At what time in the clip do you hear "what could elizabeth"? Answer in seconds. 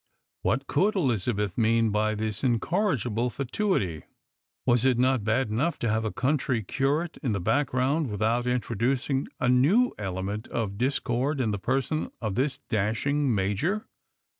0.41-1.55